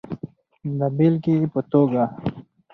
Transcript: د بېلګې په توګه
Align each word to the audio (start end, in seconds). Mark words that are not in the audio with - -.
د 0.79 0.81
بېلګې 0.97 1.37
په 1.53 1.61
توګه 1.71 2.03